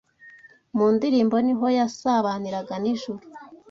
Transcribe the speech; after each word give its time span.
mu 0.77 0.87
ndirimbo 0.95 1.35
ni 1.45 1.53
ho 1.59 1.65
yasabaniraga 1.79 2.75
n’ijuru. 2.83 3.23